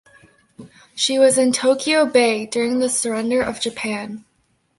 [0.95, 4.25] She was in Tokyo Bay during the surrender of Japan.